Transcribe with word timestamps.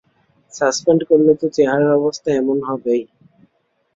Suspend 0.53 1.01
করলে 1.09 1.31
তো 1.41 1.45
চেহারার 1.55 1.91
অবস্থা 1.99 2.29
এমন 2.33 2.57
হবেই। 2.67 3.01